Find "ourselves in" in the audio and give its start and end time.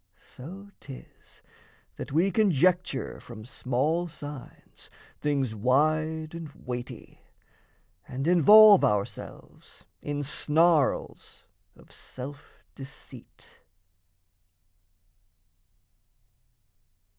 8.83-10.23